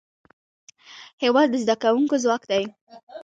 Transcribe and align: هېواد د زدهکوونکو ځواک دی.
هېواد 1.23 1.47
د 1.51 1.55
زدهکوونکو 1.63 2.15
ځواک 2.23 2.43
دی. 2.51 2.63